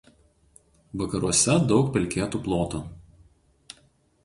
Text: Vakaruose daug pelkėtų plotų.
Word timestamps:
Vakaruose 1.01 1.59
daug 1.73 1.93
pelkėtų 1.99 2.41
plotų. 2.49 2.83